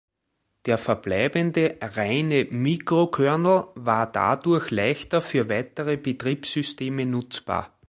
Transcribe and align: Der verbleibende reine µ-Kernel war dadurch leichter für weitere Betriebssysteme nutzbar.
Der 0.65 0.79
verbleibende 0.79 1.77
reine 1.79 2.45
µ-Kernel 2.51 3.65
war 3.75 4.11
dadurch 4.11 4.71
leichter 4.71 5.21
für 5.21 5.47
weitere 5.47 5.95
Betriebssysteme 5.95 7.05
nutzbar. 7.05 7.77